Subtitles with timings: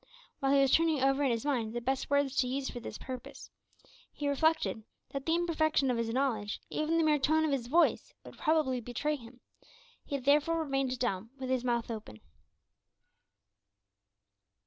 [0.39, 2.97] While he was turning over in his mind the best words to use for this
[2.97, 3.51] purpose
[4.11, 8.11] he reflected that the imperfection of his knowledge, even the mere tone of his voice,
[8.25, 9.41] would probably betray him;
[10.03, 12.19] he therefore remained dumb, with his mouth open.